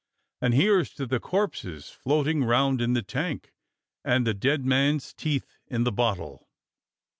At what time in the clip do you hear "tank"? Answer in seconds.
3.03-3.53